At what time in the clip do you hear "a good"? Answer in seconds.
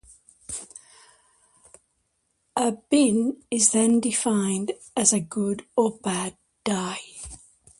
5.13-5.63